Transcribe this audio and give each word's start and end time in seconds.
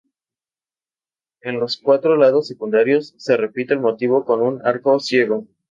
En 1.41 1.59
los 1.59 1.77
cuatro 1.77 2.15
lados 2.17 2.47
secundarios 2.47 3.13
se 3.19 3.37
repite 3.37 3.75
el 3.75 3.81
motivo 3.81 4.25
con 4.25 4.41
un 4.41 4.65
arco 4.65 4.99
ciego. 4.99 5.45